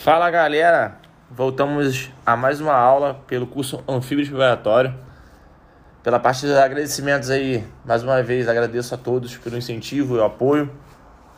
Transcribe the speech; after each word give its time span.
Fala 0.00 0.30
galera, 0.30 0.96
voltamos 1.28 2.08
a 2.24 2.36
mais 2.36 2.60
uma 2.60 2.72
aula 2.72 3.14
pelo 3.26 3.48
curso 3.48 3.82
Anfíbio 3.86 4.24
Preparatório. 4.28 4.94
Pela 6.04 6.20
parte 6.20 6.46
dos 6.46 6.54
agradecimentos 6.54 7.30
aí, 7.30 7.64
mais 7.84 8.04
uma 8.04 8.22
vez 8.22 8.48
agradeço 8.48 8.94
a 8.94 8.96
todos 8.96 9.36
pelo 9.36 9.56
incentivo 9.56 10.14
e 10.14 10.18
o 10.20 10.24
apoio 10.24 10.70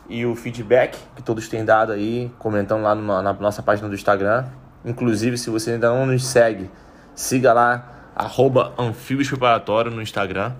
e 0.07 0.27
o 0.27 0.35
feedback 0.35 0.95
que 1.15 1.23
todos 1.23 1.49
têm 1.49 1.65
dado 1.65 1.91
aí, 1.91 2.31
comentando 2.37 2.83
lá 2.83 2.93
no, 2.93 3.21
na 3.23 3.33
nossa 3.33 3.63
página 3.63 3.89
do 3.89 3.95
Instagram. 3.95 4.45
Inclusive, 4.85 5.39
se 5.39 5.49
você 5.49 5.71
ainda 5.71 5.89
não 5.89 6.05
nos 6.05 6.23
segue, 6.23 6.69
siga 7.15 7.53
lá, 7.53 8.11
arroba 8.15 8.75
Anfíbios 8.77 9.27
Preparatório 9.27 9.89
no 9.89 10.03
Instagram. 10.03 10.53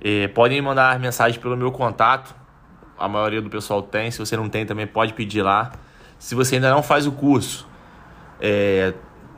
E 0.00 0.28
podem 0.28 0.62
mandar 0.62 0.98
mensagens 0.98 1.36
pelo 1.36 1.54
meu 1.54 1.70
contato, 1.70 2.34
a 2.98 3.06
maioria 3.06 3.42
do 3.42 3.50
pessoal 3.50 3.82
tem, 3.82 4.10
se 4.10 4.18
você 4.18 4.38
não 4.38 4.48
tem 4.48 4.64
também 4.64 4.86
pode 4.86 5.12
pedir 5.12 5.42
lá. 5.42 5.70
Se 6.20 6.34
você 6.34 6.56
ainda 6.56 6.70
não 6.70 6.82
faz 6.82 7.06
o 7.06 7.12
curso, 7.12 7.66
é, 8.38 8.92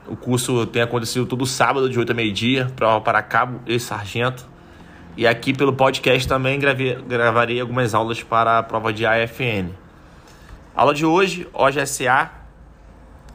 o 0.09 0.17
curso 0.17 0.67
tem 0.67 0.83
acontecido 0.83 1.25
todo 1.25 1.47
sábado, 1.47 1.89
de 1.89 1.97
8 1.97 2.11
a 2.11 2.15
meio-dia, 2.15 2.73
prova 2.75 3.01
para 3.01 3.23
cabo 3.23 3.61
e 3.69 3.79
sargento. 3.79 4.45
E 5.17 5.25
aqui 5.25 5.55
pelo 5.55 5.73
podcast 5.73 6.27
também 6.27 6.59
gravei, 6.59 6.97
gravarei 6.97 7.61
algumas 7.61 7.95
aulas 7.95 8.21
para 8.21 8.59
a 8.59 8.63
prova 8.65 8.93
de 8.93 9.07
AFN. 9.07 9.71
Aula 10.75 10.93
de 10.93 11.07
hoje, 11.07 11.49
OGSA, 11.53 12.33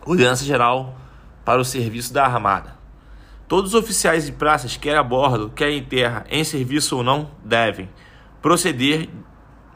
Ordenança 0.05 0.43
Geral 0.43 0.97
para 1.45 1.61
o 1.61 1.63
Serviço 1.63 2.13
da 2.13 2.25
Armada. 2.25 2.75
Todos 3.47 3.73
os 3.73 3.79
oficiais 3.81 4.25
de 4.25 4.33
praças, 4.33 4.75
quer 4.75 4.97
a 4.97 5.03
bordo, 5.03 5.49
quer 5.55 5.71
em 5.71 5.81
terra, 5.81 6.25
em 6.29 6.43
serviço 6.43 6.97
ou 6.97 7.03
não, 7.03 7.31
devem 7.45 7.87
proceder 8.41 9.07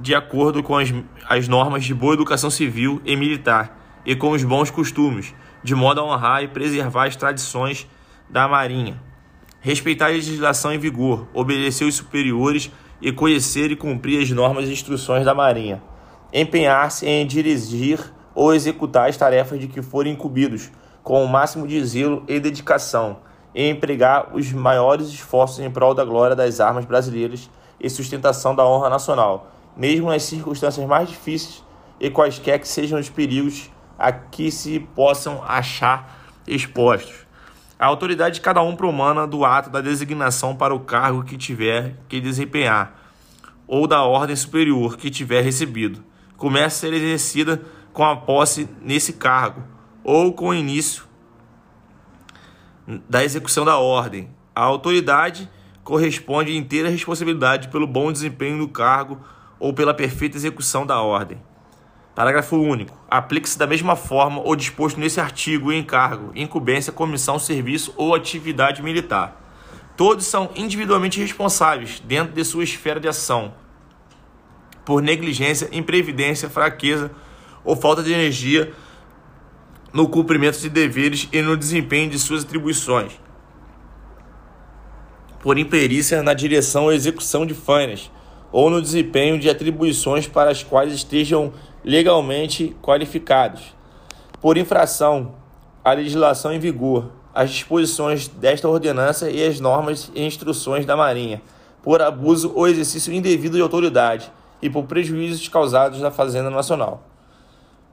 de 0.01 0.15
acordo 0.15 0.63
com 0.63 0.75
as, 0.75 0.91
as 1.29 1.47
normas 1.47 1.83
de 1.83 1.93
boa 1.93 2.15
educação 2.15 2.49
civil 2.49 2.99
e 3.05 3.15
militar 3.15 4.01
e 4.03 4.15
com 4.15 4.31
os 4.31 4.43
bons 4.43 4.71
costumes, 4.71 5.33
de 5.63 5.75
modo 5.75 6.01
a 6.01 6.03
honrar 6.03 6.43
e 6.43 6.47
preservar 6.47 7.05
as 7.05 7.15
tradições 7.15 7.87
da 8.27 8.47
Marinha. 8.47 8.99
Respeitar 9.59 10.07
a 10.07 10.09
legislação 10.09 10.73
em 10.73 10.79
vigor, 10.79 11.27
obedecer 11.35 11.85
os 11.85 11.93
superiores 11.93 12.71
e 12.99 13.11
conhecer 13.11 13.69
e 13.69 13.75
cumprir 13.75 14.23
as 14.23 14.31
normas 14.31 14.67
e 14.67 14.73
instruções 14.73 15.23
da 15.23 15.35
Marinha. 15.35 15.83
Empenhar-se 16.33 17.07
em 17.07 17.27
dirigir 17.27 17.99
ou 18.33 18.55
executar 18.55 19.07
as 19.07 19.17
tarefas 19.17 19.59
de 19.59 19.67
que 19.67 19.83
forem 19.83 20.13
incumbidos, 20.13 20.71
com 21.03 21.23
o 21.23 21.27
máximo 21.27 21.67
de 21.67 21.83
zelo 21.85 22.23
e 22.27 22.39
dedicação, 22.39 23.19
e 23.53 23.69
empregar 23.69 24.35
os 24.35 24.51
maiores 24.51 25.09
esforços 25.09 25.59
em 25.59 25.69
prol 25.69 25.93
da 25.93 26.05
glória 26.05 26.35
das 26.35 26.59
armas 26.59 26.85
brasileiras 26.85 27.49
e 27.79 27.87
sustentação 27.87 28.55
da 28.55 28.65
honra 28.65 28.89
nacional 28.89 29.60
mesmo 29.75 30.09
nas 30.09 30.23
circunstâncias 30.23 30.87
mais 30.87 31.09
difíceis 31.09 31.63
e 31.99 32.09
quaisquer 32.09 32.59
que 32.59 32.67
sejam 32.67 32.99
os 32.99 33.09
perigos 33.09 33.69
a 33.97 34.11
que 34.11 34.51
se 34.51 34.79
possam 34.79 35.43
achar 35.43 36.19
expostos. 36.47 37.27
A 37.77 37.85
autoridade 37.85 38.35
de 38.35 38.41
cada 38.41 38.61
um 38.61 38.75
promana 38.75 39.27
do 39.27 39.45
ato 39.45 39.69
da 39.69 39.81
designação 39.81 40.55
para 40.55 40.73
o 40.73 40.79
cargo 40.79 41.23
que 41.23 41.37
tiver 41.37 41.95
que 42.07 42.19
desempenhar, 42.19 42.99
ou 43.67 43.87
da 43.87 44.03
ordem 44.03 44.35
superior 44.35 44.97
que 44.97 45.09
tiver 45.09 45.41
recebido, 45.41 46.03
começa 46.37 46.87
a 46.87 46.89
ser 46.89 46.93
exercida 46.93 47.61
com 47.93 48.03
a 48.03 48.15
posse 48.15 48.67
nesse 48.81 49.13
cargo, 49.13 49.63
ou 50.03 50.33
com 50.33 50.49
o 50.49 50.53
início 50.53 51.03
da 53.07 53.23
execução 53.23 53.63
da 53.63 53.77
ordem. 53.77 54.29
A 54.55 54.61
autoridade 54.61 55.49
corresponde 55.83 56.55
inteira 56.55 56.89
responsabilidade 56.89 57.67
pelo 57.69 57.87
bom 57.87 58.11
desempenho 58.11 58.57
do 58.57 58.67
cargo 58.67 59.19
ou 59.61 59.71
pela 59.71 59.93
perfeita 59.93 60.35
execução 60.35 60.87
da 60.87 60.99
ordem. 60.99 61.39
Parágrafo 62.15 62.57
único. 62.57 62.97
Aplique-se 63.07 63.57
da 63.57 63.67
mesma 63.67 63.95
forma 63.95 64.41
o 64.43 64.55
disposto 64.55 64.99
nesse 64.99 65.21
artigo 65.21 65.71
encargo, 65.71 66.31
incumbência, 66.35 66.91
comissão, 66.91 67.37
serviço 67.37 67.93
ou 67.95 68.15
atividade 68.15 68.81
militar. 68.81 69.39
Todos 69.95 70.25
são 70.25 70.49
individualmente 70.55 71.19
responsáveis, 71.19 72.01
dentro 72.03 72.33
de 72.33 72.43
sua 72.43 72.63
esfera 72.63 72.99
de 72.99 73.07
ação, 73.07 73.53
por 74.83 74.99
negligência, 75.01 75.69
imprevidência, 75.71 76.49
fraqueza 76.49 77.11
ou 77.63 77.75
falta 77.75 78.01
de 78.01 78.11
energia 78.11 78.73
no 79.93 80.09
cumprimento 80.09 80.59
de 80.59 80.69
deveres 80.69 81.29
e 81.31 81.39
no 81.41 81.55
desempenho 81.55 82.09
de 82.09 82.17
suas 82.17 82.43
atribuições, 82.43 83.11
por 85.39 85.59
imperícia 85.59 86.23
na 86.23 86.33
direção 86.33 86.85
ou 86.85 86.93
execução 86.93 87.45
de 87.45 87.53
fanas 87.53 88.09
ou 88.51 88.69
no 88.69 88.81
desempenho 88.81 89.39
de 89.39 89.49
atribuições 89.49 90.27
para 90.27 90.51
as 90.51 90.63
quais 90.63 90.93
estejam 90.93 91.53
legalmente 91.83 92.75
qualificados. 92.81 93.75
Por 94.41 94.57
infração 94.57 95.33
à 95.83 95.93
legislação 95.93 96.53
em 96.53 96.59
vigor, 96.59 97.11
as 97.33 97.49
disposições 97.49 98.27
desta 98.27 98.67
ordenança 98.67 99.29
e 99.29 99.43
as 99.45 99.59
normas 99.59 100.11
e 100.13 100.23
instruções 100.23 100.85
da 100.85 100.97
Marinha, 100.97 101.41
por 101.81 102.01
abuso 102.01 102.51
ou 102.53 102.67
exercício 102.67 103.13
indevido 103.13 103.55
de 103.55 103.61
autoridade 103.61 104.31
e 104.61 104.69
por 104.69 104.83
prejuízos 104.83 105.47
causados 105.47 105.99
na 106.01 106.11
Fazenda 106.11 106.49
Nacional. 106.49 107.03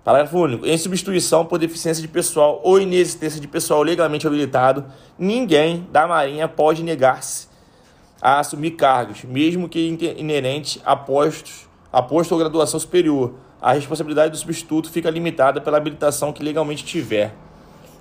Parágrafo 0.04 0.38
único. 0.38 0.66
Em 0.66 0.76
substituição 0.76 1.44
por 1.44 1.58
deficiência 1.58 2.00
de 2.00 2.08
pessoal 2.08 2.60
ou 2.64 2.80
inexistência 2.80 3.40
de 3.40 3.46
pessoal 3.46 3.82
legalmente 3.82 4.26
habilitado, 4.26 4.84
ninguém 5.18 5.86
da 5.92 6.06
Marinha 6.06 6.48
pode 6.48 6.82
negar-se 6.82 7.48
a 8.20 8.40
assumir 8.40 8.72
cargos, 8.72 9.24
mesmo 9.24 9.68
que 9.68 9.78
inerente 10.16 10.80
a 10.84 10.96
postos, 10.96 11.68
a 11.92 12.02
posto 12.02 12.32
ou 12.32 12.38
graduação 12.38 12.78
superior. 12.78 13.34
A 13.60 13.72
responsabilidade 13.72 14.32
do 14.32 14.36
substituto 14.36 14.90
fica 14.90 15.10
limitada 15.10 15.60
pela 15.60 15.76
habilitação 15.76 16.32
que 16.32 16.42
legalmente 16.42 16.84
tiver. 16.84 17.34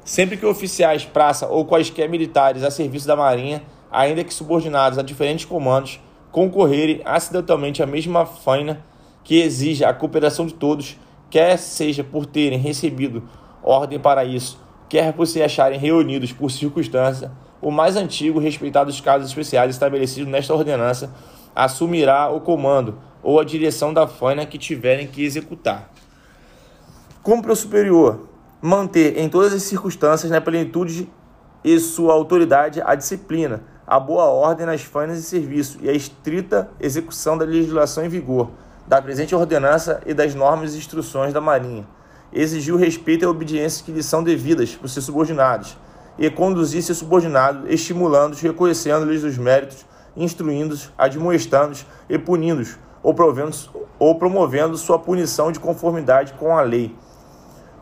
Sempre 0.03 0.37
que 0.37 0.45
oficiais, 0.45 1.05
praça 1.05 1.47
ou 1.47 1.65
quaisquer 1.65 2.07
militares 2.09 2.63
a 2.63 2.71
serviço 2.71 3.07
da 3.07 3.15
Marinha, 3.15 3.63
ainda 3.91 4.23
que 4.23 4.33
subordinados 4.33 4.97
a 4.97 5.01
diferentes 5.01 5.45
comandos, 5.45 5.99
concorrerem 6.31 7.01
acidentalmente 7.03 7.81
à 7.81 7.85
mesma 7.85 8.25
faina 8.25 8.85
que 9.23 9.41
exija 9.41 9.89
a 9.89 9.93
cooperação 9.93 10.45
de 10.45 10.53
todos, 10.53 10.97
quer 11.29 11.57
seja 11.57 12.03
por 12.03 12.25
terem 12.25 12.59
recebido 12.59 13.27
ordem 13.63 13.99
para 13.99 14.23
isso, 14.23 14.59
quer 14.87 15.11
por 15.11 15.25
se 15.27 15.41
acharem 15.41 15.79
reunidos 15.79 16.31
por 16.31 16.49
circunstância 16.49 17.31
o 17.61 17.71
mais 17.71 17.95
antigo, 17.95 18.39
respeitado 18.39 18.89
os 18.89 19.01
casos 19.01 19.29
especiais 19.29 19.71
estabelecidos 19.71 20.29
nesta 20.29 20.53
ordenança, 20.53 21.11
assumirá 21.55 22.29
o 22.29 22.41
comando 22.41 22.99
ou 23.23 23.39
a 23.39 23.43
direção 23.43 23.93
da 23.93 24.07
faina 24.07 24.45
que 24.45 24.57
tiverem 24.57 25.07
que 25.07 25.23
executar. 25.23 25.91
Cumpre 27.23 27.51
o 27.51 27.55
superior 27.55 28.27
manter 28.61 29.17
em 29.17 29.27
todas 29.27 29.53
as 29.53 29.63
circunstâncias, 29.63 30.31
na 30.31 30.39
plenitude 30.39 31.09
e 31.63 31.79
sua 31.79 32.13
autoridade, 32.13 32.81
a 32.85 32.95
disciplina, 32.95 33.61
a 33.85 33.99
boa 33.99 34.25
ordem 34.25 34.65
nas 34.65 34.81
fainas 34.81 35.17
de 35.17 35.23
serviço 35.23 35.79
e 35.81 35.89
a 35.89 35.93
estrita 35.93 36.69
execução 36.79 37.37
da 37.37 37.45
legislação 37.45 38.05
em 38.05 38.09
vigor, 38.09 38.51
da 38.87 39.01
presente 39.01 39.35
ordenança 39.35 40.01
e 40.05 40.13
das 40.13 40.33
normas 40.33 40.73
e 40.73 40.77
instruções 40.77 41.33
da 41.33 41.41
Marinha. 41.41 41.87
Exigir 42.31 42.73
o 42.73 42.77
respeito 42.77 43.23
e 43.23 43.25
a 43.25 43.29
obediência 43.29 43.83
que 43.83 43.91
lhes 43.91 44.05
são 44.05 44.23
devidas 44.23 44.75
por 44.75 44.89
seus 44.89 45.05
subordinados 45.05 45.77
e 46.17 46.29
conduzir 46.29 46.81
seu 46.81 46.95
subordinado, 46.95 47.71
estimulando-os, 47.71 48.41
reconhecendo-lhes 48.41 49.23
os 49.23 49.37
méritos, 49.37 49.85
instruindo-os, 50.15 50.91
admoestando-os 50.97 51.85
e 52.09 52.17
punindo-os, 52.17 52.77
ou, 53.03 53.15
ou 53.99 54.15
promovendo 54.15 54.77
sua 54.77 54.97
punição 54.97 55.51
de 55.51 55.59
conformidade 55.59 56.33
com 56.33 56.57
a 56.57 56.61
lei. 56.61 56.95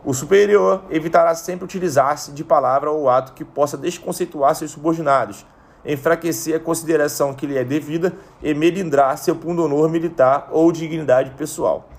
O 0.03 0.13
superior 0.13 0.83
evitará 0.91 1.33
sempre 1.33 1.65
utilizar-se 1.65 2.31
de 2.31 2.43
palavra 2.43 2.91
ou 2.91 3.09
ato 3.09 3.33
que 3.33 3.43
possa 3.43 3.75
desconceituar 3.75 4.53
seus 4.53 4.71
subordinados, 4.71 5.45
enfraquecer 5.83 6.55
a 6.55 6.59
consideração 6.59 7.33
que 7.33 7.47
lhe 7.47 7.57
é 7.57 7.63
devida 7.63 8.13
e 8.41 8.53
melindrar 8.53 9.17
seu 9.17 9.35
pundonor 9.35 9.89
militar 9.89 10.49
ou 10.51 10.71
dignidade 10.71 11.31
pessoal. 11.31 11.89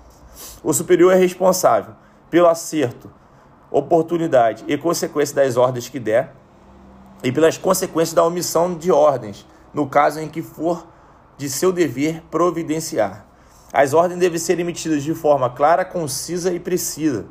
O 0.63 0.73
superior 0.73 1.13
é 1.13 1.17
responsável 1.17 1.95
pelo 2.31 2.47
acerto, 2.47 3.11
oportunidade 3.77 4.65
e 4.67 4.79
consequência 4.79 5.35
das 5.35 5.57
ordens 5.57 5.89
que 5.89 6.01
der, 6.01 6.33
e 7.23 7.31
pelas 7.31 7.59
consequências 7.59 8.15
da 8.15 8.25
omissão 8.25 8.75
de 8.75 8.91
ordens, 8.91 9.47
no 9.75 9.87
caso 9.87 10.19
em 10.19 10.29
que 10.29 10.41
for 10.41 10.87
de 11.37 11.51
seu 11.51 11.73
dever 11.73 12.23
providenciar. 12.31 13.27
As 13.73 13.93
ordens 13.93 14.19
devem 14.19 14.39
ser 14.39 14.59
emitidas 14.59 15.03
de 15.03 15.15
forma 15.15 15.51
clara, 15.51 15.85
concisa 15.85 16.53
e 16.53 16.59
precisa. 16.59 17.27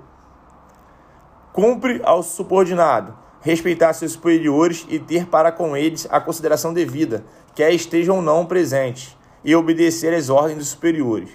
Cumpre 1.51 2.01
ao 2.03 2.21
subordinado 2.21 3.25
respeitar 3.41 3.93
seus 3.93 4.13
superiores 4.13 4.87
e 4.89 4.97
ter 4.97 5.27
para 5.27 5.51
com 5.51 5.77
eles 5.77 6.07
a 6.09 6.19
consideração 6.19 6.73
devida, 6.73 7.23
quer 7.53 7.71
estejam 7.71 8.15
ou 8.15 8.21
não 8.21 8.43
presentes, 8.43 9.15
e 9.43 9.55
obedecer 9.55 10.11
às 10.15 10.29
ordens 10.29 10.57
dos 10.57 10.69
superiores. 10.69 11.29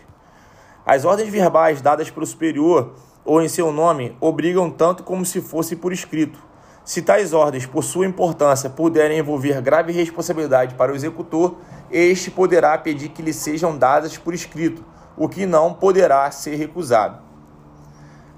As 0.84 1.04
ordens 1.04 1.28
verbais 1.28 1.80
dadas 1.80 2.10
pelo 2.10 2.26
superior 2.26 2.94
ou 3.24 3.42
em 3.42 3.48
seu 3.48 3.72
nome 3.72 4.16
obrigam 4.20 4.70
tanto 4.70 5.02
como 5.02 5.24
se 5.24 5.40
fosse 5.40 5.76
por 5.76 5.92
escrito. 5.92 6.38
Se 6.84 7.02
tais 7.02 7.32
ordens, 7.32 7.66
por 7.66 7.84
sua 7.84 8.06
importância, 8.06 8.70
puderem 8.70 9.18
envolver 9.18 9.60
grave 9.60 9.92
responsabilidade 9.92 10.74
para 10.74 10.92
o 10.92 10.94
executor, 10.94 11.56
este 11.90 12.30
poderá 12.30 12.76
pedir 12.78 13.10
que 13.10 13.22
lhe 13.22 13.32
sejam 13.32 13.76
dadas 13.76 14.16
por 14.16 14.34
escrito, 14.34 14.84
o 15.16 15.28
que 15.28 15.46
não 15.46 15.74
poderá 15.74 16.30
ser 16.30 16.56
recusado. 16.56 17.18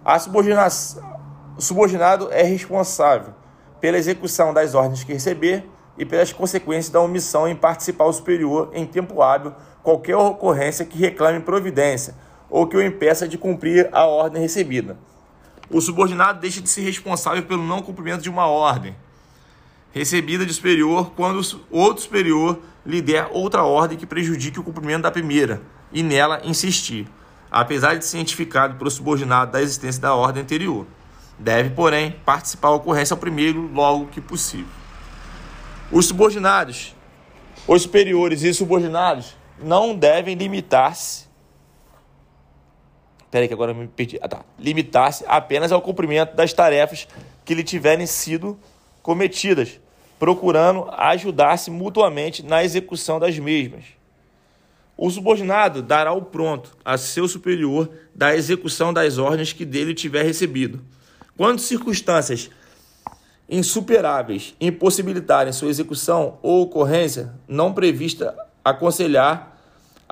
A 0.04 0.18
subordinado 1.58 2.28
é 2.32 2.42
responsável 2.42 3.34
pela 3.80 3.96
execução 3.96 4.52
das 4.52 4.74
ordens 4.74 5.04
que 5.04 5.12
receber 5.12 5.68
e 5.96 6.04
pelas 6.04 6.32
consequências 6.32 6.90
da 6.90 7.00
omissão 7.00 7.46
em 7.46 7.54
participar 7.54 8.04
o 8.04 8.12
superior 8.12 8.70
em 8.72 8.84
tempo 8.84 9.22
hábil 9.22 9.54
qualquer 9.82 10.16
ocorrência 10.16 10.84
que 10.84 10.98
reclame 10.98 11.40
providência 11.40 12.14
ou 12.52 12.66
que 12.66 12.76
o 12.76 12.82
impeça 12.82 13.26
de 13.26 13.38
cumprir 13.38 13.88
a 13.92 14.04
ordem 14.04 14.42
recebida. 14.42 14.98
O 15.70 15.80
subordinado 15.80 16.38
deixa 16.38 16.60
de 16.60 16.68
ser 16.68 16.82
responsável 16.82 17.42
pelo 17.44 17.66
não 17.66 17.80
cumprimento 17.80 18.20
de 18.20 18.28
uma 18.28 18.46
ordem 18.46 18.94
recebida 19.90 20.44
de 20.44 20.52
superior 20.52 21.12
quando 21.14 21.40
outro 21.70 22.02
superior 22.02 22.60
lhe 22.84 23.00
der 23.00 23.28
outra 23.30 23.62
ordem 23.62 23.96
que 23.96 24.06
prejudique 24.06 24.60
o 24.60 24.62
cumprimento 24.62 25.02
da 25.02 25.10
primeira 25.10 25.62
e 25.90 26.02
nela 26.02 26.40
insistir, 26.44 27.06
apesar 27.50 27.96
de 27.96 28.04
cientificado 28.04 28.76
pelo 28.76 28.90
subordinado 28.90 29.52
da 29.52 29.62
existência 29.62 30.02
da 30.02 30.14
ordem 30.14 30.42
anterior. 30.42 30.86
Deve, 31.38 31.70
porém, 31.70 32.16
participar 32.24 32.68
da 32.68 32.74
ocorrência 32.76 33.14
ao 33.14 33.18
primeiro 33.18 33.70
logo 33.72 34.06
que 34.06 34.20
possível. 34.20 34.66
Os 35.90 36.06
subordinados, 36.06 36.94
os 37.66 37.82
superiores 37.82 38.42
e 38.42 38.52
subordinados 38.52 39.36
não 39.58 39.94
devem 39.94 40.34
limitar-se. 40.34 41.31
Peraí, 43.32 43.48
que 43.48 43.54
agora 43.54 43.70
eu 43.70 43.74
me 43.74 43.88
perdi. 43.88 44.18
Ah, 44.20 44.28
tá. 44.28 44.44
Limitar-se 44.58 45.24
apenas 45.26 45.72
ao 45.72 45.80
cumprimento 45.80 46.36
das 46.36 46.52
tarefas 46.52 47.08
que 47.46 47.54
lhe 47.54 47.64
tiverem 47.64 48.06
sido 48.06 48.58
cometidas, 49.02 49.80
procurando 50.18 50.86
ajudar-se 50.90 51.70
mutuamente 51.70 52.42
na 52.42 52.62
execução 52.62 53.18
das 53.18 53.38
mesmas. 53.38 53.84
O 54.98 55.10
subordinado 55.10 55.80
dará 55.80 56.12
o 56.12 56.20
pronto 56.20 56.76
a 56.84 56.98
seu 56.98 57.26
superior 57.26 57.88
da 58.14 58.36
execução 58.36 58.92
das 58.92 59.16
ordens 59.16 59.54
que 59.54 59.64
dele 59.64 59.94
tiver 59.94 60.24
recebido. 60.24 60.84
Quando 61.34 61.58
circunstâncias 61.58 62.50
insuperáveis 63.48 64.54
impossibilitarem 64.60 65.54
sua 65.54 65.70
execução 65.70 66.38
ou 66.42 66.64
ocorrência 66.64 67.32
não 67.48 67.72
prevista, 67.72 68.36
aconselhar 68.62 69.51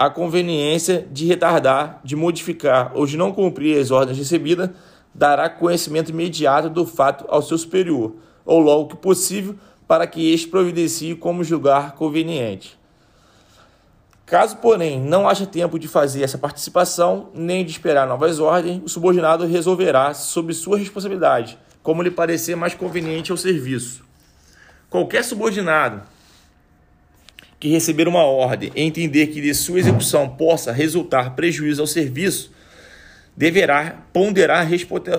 a 0.01 0.09
conveniência 0.09 1.07
de 1.13 1.27
retardar, 1.27 2.01
de 2.03 2.17
modificar 2.17 2.91
ou 2.95 3.05
de 3.05 3.19
não 3.19 3.33
cumprir 3.33 3.79
as 3.79 3.91
ordens 3.91 4.17
recebidas, 4.17 4.71
dará 5.15 5.47
conhecimento 5.51 6.09
imediato 6.09 6.71
do 6.71 6.87
fato 6.87 7.27
ao 7.29 7.43
seu 7.43 7.59
superior, 7.59 8.15
ou 8.43 8.61
logo 8.61 8.89
que 8.89 8.97
possível, 8.97 9.57
para 9.87 10.07
que 10.07 10.33
este 10.33 10.49
providencie 10.49 11.15
como 11.15 11.45
julgar 11.45 11.97
conveniente. 11.97 12.79
Caso, 14.25 14.57
porém, 14.57 14.99
não 14.99 15.29
haja 15.29 15.45
tempo 15.45 15.79
de 15.79 15.87
fazer 15.87 16.23
essa 16.23 16.39
participação, 16.39 17.29
nem 17.35 17.63
de 17.63 17.71
esperar 17.71 18.09
novas 18.09 18.41
ordens, 18.41 18.81
o 18.83 18.89
subordinado 18.89 19.45
resolverá 19.45 20.15
sob 20.15 20.55
sua 20.55 20.79
responsabilidade, 20.79 21.59
como 21.83 22.03
lhe 22.03 22.11
parecer 22.11 22.57
mais 22.57 22.73
conveniente 22.73 23.31
ao 23.31 23.37
serviço. 23.37 24.03
Qualquer 24.89 25.23
subordinado 25.25 26.01
que 27.61 27.69
receber 27.69 28.09
uma 28.09 28.25
ordem 28.25 28.73
e 28.75 28.81
entender 28.81 29.27
que 29.27 29.41
de 29.41 29.53
sua 29.53 29.79
execução 29.79 30.27
possa 30.27 30.73
resultar 30.73 31.37
prejuízo 31.37 31.83
ao 31.83 31.87
serviço, 31.87 32.51
deverá 33.37 34.03
ponderar 34.15 34.67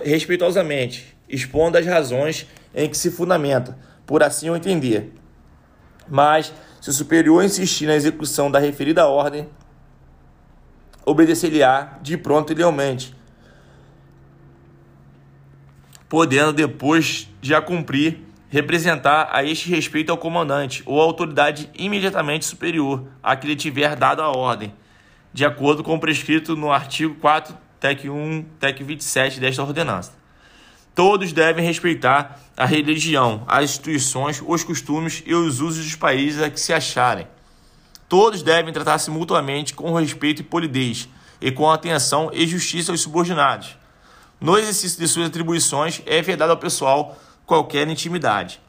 respeitosamente, 0.04 1.16
expondo 1.30 1.78
as 1.78 1.86
razões 1.86 2.48
em 2.74 2.90
que 2.90 2.98
se 2.98 3.12
fundamenta, 3.12 3.78
por 4.08 4.24
assim 4.24 4.50
o 4.50 4.56
entender. 4.56 5.14
Mas, 6.10 6.52
se 6.82 6.90
o 6.90 6.94
superior 6.94 7.44
insistir 7.44 7.86
na 7.86 7.96
execução 7.96 8.50
da 8.50 8.58
referida 8.58 9.06
ordem, 9.06 9.48
obedecer-lhe-á 11.06 12.00
de 12.02 12.18
pronto 12.18 12.52
e 12.52 12.56
lealmente, 12.56 13.16
podendo, 16.10 16.52
depois 16.52 17.30
de 17.40 17.54
a 17.54 17.62
cumprir, 17.62 18.20
representar 18.52 19.30
a 19.32 19.46
este 19.46 19.70
respeito 19.70 20.12
ao 20.12 20.18
comandante 20.18 20.84
ou 20.86 21.00
à 21.00 21.04
autoridade 21.06 21.70
imediatamente 21.74 22.44
superior 22.44 23.08
a 23.24 23.34
que 23.34 23.48
lhe 23.48 23.56
tiver 23.56 23.96
dado 23.96 24.22
a 24.22 24.30
ordem, 24.30 24.74
de 25.34 25.46
acordo 25.46 25.82
com 25.82 25.96
o 25.96 26.00
prescrito 26.00 26.54
no 26.54 26.70
artigo 26.70 27.16
4, 27.16 27.58
TEC 27.80 28.10
1, 28.10 28.44
TEC 28.60 28.84
27 28.84 29.40
desta 29.40 29.64
ordenança. 29.64 30.12
Todos 30.94 31.32
devem 31.32 31.66
respeitar 31.66 32.42
a 32.58 32.66
religião, 32.66 33.46
as 33.48 33.64
instituições, 33.64 34.44
os 34.46 34.66
costumes 34.66 35.24
e 35.26 35.34
os 35.34 35.62
usos 35.62 35.86
dos 35.86 35.96
países 35.96 36.44
a 36.44 36.50
que 36.50 36.60
se 36.60 36.74
acharem. 36.74 37.26
Todos 38.10 38.44
devem 38.44 38.74
tratar-se 38.74 39.10
mutuamente 39.10 39.74
com 39.74 39.94
respeito 39.94 40.42
e 40.42 40.44
polidez, 40.44 41.08
e 41.40 41.54
com 41.54 41.72
atenção 41.72 42.30
e 42.34 42.46
justiça 42.46 42.92
aos 42.92 43.00
subordinados. 43.00 43.78
No 44.42 44.58
exercício 44.58 45.00
de 45.00 45.08
suas 45.08 45.28
atribuições, 45.28 46.02
é 46.06 46.22
vedado 46.22 46.50
ao 46.50 46.58
pessoal 46.58 47.18
qualquer 47.52 47.86
intimidade. 47.90 48.62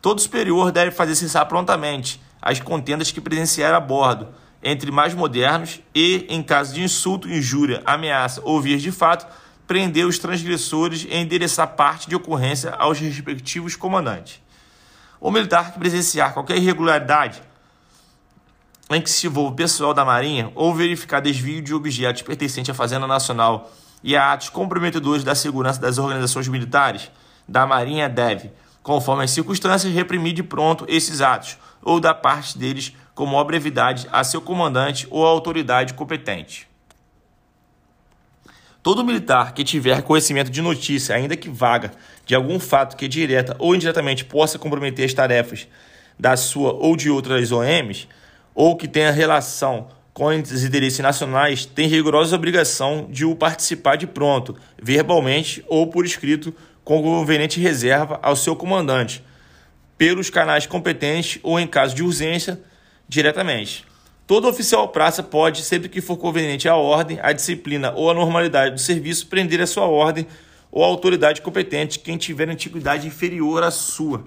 Todo 0.00 0.18
superior 0.18 0.72
deve 0.72 0.90
fazer 0.90 1.14
cessar 1.14 1.44
prontamente 1.44 2.18
as 2.40 2.58
contendas 2.58 3.12
que 3.12 3.20
presenciar 3.20 3.74
a 3.74 3.78
bordo, 3.78 4.28
entre 4.62 4.90
mais 4.90 5.12
modernos, 5.12 5.80
e, 5.94 6.24
em 6.26 6.42
caso 6.42 6.72
de 6.72 6.82
insulto, 6.82 7.28
injúria, 7.28 7.82
ameaça 7.84 8.40
ou 8.42 8.58
vias 8.58 8.80
de 8.80 8.90
fato, 8.90 9.26
prender 9.66 10.06
os 10.06 10.18
transgressores 10.18 11.04
e 11.04 11.14
endereçar 11.14 11.68
parte 11.76 12.08
de 12.08 12.16
ocorrência 12.16 12.70
aos 12.78 12.98
respectivos 12.98 13.76
comandantes. 13.76 14.40
O 15.20 15.30
militar 15.30 15.74
que 15.74 15.78
presenciar 15.78 16.32
qualquer 16.32 16.56
irregularidade 16.56 17.42
em 18.90 19.02
que 19.02 19.10
se 19.10 19.26
envolva 19.26 19.52
o 19.52 19.54
pessoal 19.54 19.92
da 19.92 20.02
Marinha 20.02 20.50
ou 20.54 20.74
verificar 20.74 21.20
desvio 21.20 21.60
de 21.60 21.74
objetos 21.74 22.22
pertencentes 22.22 22.70
à 22.70 22.74
Fazenda 22.74 23.06
Nacional 23.06 23.70
e 24.02 24.16
a 24.16 24.32
atos 24.32 24.48
comprometedores 24.48 25.22
da 25.22 25.34
segurança 25.34 25.78
das 25.78 25.98
organizações 25.98 26.48
militares 26.48 27.10
da 27.50 27.66
Marinha 27.66 28.08
deve, 28.08 28.52
conforme 28.80 29.24
as 29.24 29.32
circunstâncias, 29.32 29.92
reprimir 29.92 30.32
de 30.32 30.42
pronto 30.42 30.84
esses 30.88 31.20
atos 31.20 31.58
ou 31.82 31.98
da 31.98 32.14
parte 32.14 32.56
deles 32.56 32.94
com 33.12 33.26
maior 33.26 33.42
brevidade 33.42 34.06
a 34.12 34.22
seu 34.22 34.40
comandante 34.40 35.04
ou 35.10 35.26
autoridade 35.26 35.92
competente. 35.94 36.68
Todo 38.84 39.04
militar 39.04 39.52
que 39.52 39.64
tiver 39.64 40.00
conhecimento 40.02 40.48
de 40.48 40.62
notícia, 40.62 41.16
ainda 41.16 41.36
que 41.36 41.50
vaga, 41.50 41.90
de 42.24 42.36
algum 42.36 42.60
fato 42.60 42.96
que 42.96 43.08
direta 43.08 43.56
ou 43.58 43.74
indiretamente 43.74 44.24
possa 44.24 44.56
comprometer 44.56 45.04
as 45.04 45.12
tarefas 45.12 45.66
da 46.16 46.36
sua 46.36 46.72
ou 46.72 46.94
de 46.94 47.10
outras 47.10 47.50
OMs, 47.50 48.08
ou 48.54 48.76
que 48.76 48.86
tenha 48.86 49.10
relação 49.10 49.88
com 50.12 50.26
os 50.26 50.64
interesses 50.64 51.00
nacionais, 51.00 51.64
tem 51.64 51.88
rigorosa 51.88 52.36
obrigação 52.36 53.08
de 53.10 53.24
o 53.24 53.34
participar 53.34 53.96
de 53.96 54.06
pronto, 54.06 54.56
verbalmente 54.80 55.64
ou 55.66 55.86
por 55.86 56.04
escrito, 56.04 56.54
com 56.84 57.02
conveniente 57.02 57.60
reserva 57.60 58.18
ao 58.22 58.34
seu 58.34 58.56
comandante, 58.56 59.24
pelos 59.96 60.30
canais 60.30 60.66
competentes 60.66 61.38
ou, 61.42 61.60
em 61.60 61.66
caso 61.66 61.94
de 61.94 62.02
urgência, 62.02 62.60
diretamente. 63.08 63.84
Todo 64.26 64.48
oficial 64.48 64.88
praça 64.88 65.22
pode, 65.22 65.62
sempre 65.62 65.88
que 65.88 66.00
for 66.00 66.16
conveniente 66.16 66.68
à 66.68 66.76
ordem, 66.76 67.18
à 67.20 67.32
disciplina 67.32 67.92
ou 67.96 68.08
à 68.10 68.14
normalidade 68.14 68.74
do 68.74 68.80
serviço, 68.80 69.26
prender 69.26 69.60
a 69.60 69.66
sua 69.66 69.86
ordem 69.86 70.26
ou 70.70 70.84
a 70.84 70.86
autoridade 70.86 71.42
competente 71.42 71.98
quem 71.98 72.16
tiver 72.16 72.48
antiguidade 72.48 73.06
inferior 73.06 73.62
à 73.62 73.70
sua. 73.70 74.24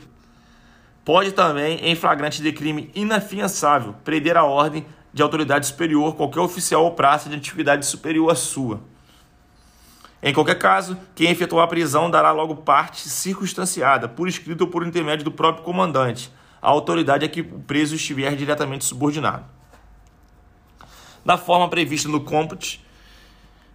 Pode 1.05 1.31
também, 1.31 1.79
em 1.81 1.95
flagrante 1.95 2.41
de 2.41 2.51
crime 2.51 2.91
inafiançável, 2.93 3.95
prender 4.03 4.35
a 4.35 4.43
ordem 4.43 4.85
de 5.13 5.21
autoridade 5.21 5.67
superior 5.67 6.15
qualquer 6.15 6.41
oficial 6.41 6.83
ou 6.83 6.91
praça 6.91 7.29
de 7.29 7.35
antiguidade 7.35 7.85
superior 7.85 8.31
à 8.31 8.35
sua. 8.35 8.81
Em 10.23 10.33
qualquer 10.33 10.57
caso, 10.57 10.97
quem 11.13 11.29
efetuou 11.29 11.61
a 11.61 11.67
prisão 11.67 12.09
dará 12.09 12.31
logo 12.31 12.55
parte 12.55 13.07
circunstanciada, 13.09 14.07
por 14.07 14.27
escrito 14.27 14.61
ou 14.61 14.67
por 14.67 14.87
intermédio 14.87 15.25
do 15.25 15.31
próprio 15.31 15.63
comandante, 15.63 16.31
a 16.61 16.69
autoridade 16.69 17.25
a 17.25 17.29
que 17.29 17.41
o 17.41 17.59
preso 17.59 17.95
estiver 17.95 18.35
diretamente 18.35 18.85
subordinado 18.85 19.45
da 21.25 21.37
forma 21.37 21.69
prevista 21.69 22.09
no 22.09 22.21
comput 22.21 22.83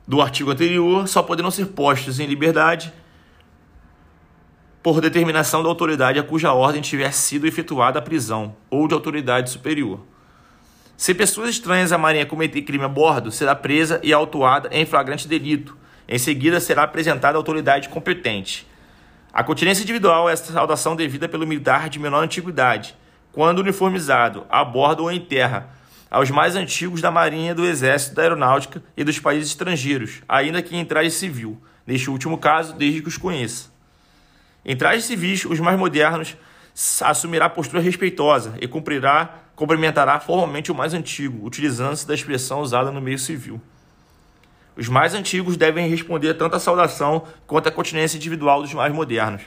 do 0.06 0.20
artigo 0.20 0.50
anterior, 0.50 1.06
só 1.06 1.22
poderão 1.22 1.50
ser 1.50 1.66
postos 1.66 2.20
em 2.20 2.26
liberdade 2.26 2.92
por 4.82 5.00
determinação 5.00 5.62
da 5.62 5.68
autoridade 5.68 6.18
a 6.18 6.22
cuja 6.22 6.52
ordem 6.52 6.80
tiver 6.80 7.12
sido 7.12 7.46
efetuada 7.46 7.98
a 7.98 8.02
prisão 8.02 8.56
ou 8.70 8.86
de 8.86 8.94
autoridade 8.94 9.50
superior. 9.50 10.00
Se 10.96 11.14
pessoas 11.14 11.50
estranhas 11.50 11.92
à 11.92 11.98
marinha 11.98 12.26
cometer 12.26 12.62
crime 12.62 12.84
a 12.84 12.88
bordo, 12.88 13.30
será 13.30 13.54
presa 13.54 14.00
e 14.02 14.12
autuada 14.12 14.68
em 14.72 14.86
flagrante 14.86 15.28
delito. 15.28 15.76
Em 16.08 16.18
seguida, 16.18 16.58
será 16.58 16.84
apresentada 16.84 17.36
à 17.36 17.38
autoridade 17.38 17.90
competente. 17.90 18.66
A 19.30 19.44
continência 19.44 19.82
individual 19.82 20.28
é 20.28 20.32
a 20.32 20.36
saudação 20.36 20.96
devida 20.96 21.28
pelo 21.28 21.46
militar 21.46 21.90
de 21.90 21.98
menor 21.98 22.24
antiguidade, 22.24 22.94
quando 23.30 23.58
uniformizado, 23.58 24.46
a 24.48 24.64
bordo 24.64 25.02
ou 25.02 25.12
em 25.12 25.20
terra, 25.20 25.68
aos 26.10 26.30
mais 26.30 26.56
antigos 26.56 27.02
da 27.02 27.10
Marinha, 27.10 27.54
do 27.54 27.66
Exército, 27.66 28.14
da 28.14 28.22
Aeronáutica 28.22 28.82
e 28.96 29.04
dos 29.04 29.18
países 29.18 29.50
estrangeiros, 29.50 30.22
ainda 30.26 30.62
que 30.62 30.74
em 30.74 30.84
traje 30.84 31.10
civil, 31.10 31.60
neste 31.86 32.08
último 32.08 32.38
caso, 32.38 32.74
desde 32.74 33.02
que 33.02 33.08
os 33.08 33.18
conheça. 33.18 33.70
Em 34.64 34.74
trajes 34.74 35.04
civis, 35.04 35.44
os 35.44 35.60
mais 35.60 35.78
modernos 35.78 36.36
assumirá 37.02 37.50
postura 37.50 37.82
respeitosa 37.82 38.54
e 38.60 38.66
cumprirá, 38.66 39.42
cumprimentará 39.54 40.18
formalmente 40.18 40.72
o 40.72 40.74
mais 40.74 40.94
antigo, 40.94 41.46
utilizando-se 41.46 42.06
da 42.06 42.14
expressão 42.14 42.60
usada 42.60 42.90
no 42.90 43.00
meio 43.00 43.18
civil. 43.18 43.60
Os 44.78 44.86
mais 44.86 45.12
antigos 45.12 45.56
devem 45.56 45.88
responder 45.88 46.34
tanto 46.34 46.54
à 46.54 46.60
saudação 46.60 47.24
quanto 47.48 47.68
à 47.68 47.72
continência 47.72 48.16
individual 48.16 48.62
dos 48.62 48.72
mais 48.72 48.94
modernos. 48.94 49.42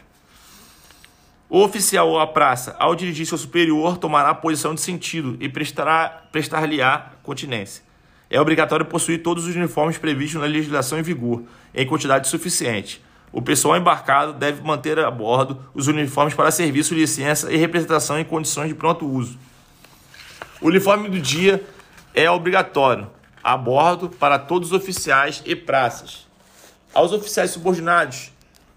O 1.50 1.63
oficial 1.63 2.09
ou 2.09 2.19
a 2.19 2.27
praça, 2.27 2.75
ao 2.77 2.93
dirigir 2.93 3.25
seu 3.25 3.38
superior, 3.38 3.97
tomará 3.97 4.31
a 4.31 4.35
posição 4.35 4.75
de 4.75 4.81
sentido 4.81 5.38
e 5.39 5.47
prestar-lhe-á 5.47 7.13
continência. 7.23 7.81
É 8.29 8.41
obrigatório 8.41 8.85
possuir 8.85 9.23
todos 9.23 9.47
os 9.47 9.55
uniformes 9.55 9.97
previstos 9.97 10.41
na 10.41 10.47
legislação 10.47 11.00
em 11.00 11.01
vigor, 11.01 11.43
em 11.73 11.88
quantidade 11.88 12.27
suficiente. 12.27 13.01
O 13.31 13.41
pessoal 13.41 13.77
embarcado 13.77 14.33
deve 14.33 14.61
manter 14.61 15.00
a 15.00 15.09
bordo 15.09 15.61
os 15.73 15.88
uniformes 15.88 16.33
para 16.33 16.51
serviço, 16.51 16.93
licença 16.93 17.50
e 17.53 17.55
representação 17.55 18.19
em 18.19 18.25
condições 18.25 18.67
de 18.67 18.75
pronto 18.75 19.07
uso. 19.07 19.39
O 20.59 20.67
uniforme 20.67 21.07
do 21.07 21.21
dia 21.21 21.63
é 22.13 22.29
obrigatório 22.29 23.07
a 23.43 23.57
bordo 23.57 24.10
para 24.10 24.38
todos 24.38 24.71
os 24.71 24.77
oficiais 24.77 25.41
e 25.45 25.55
praças. 25.55 26.27
Aos 26.93 27.12
oficiais 27.12 27.51
subordinados 27.51 28.31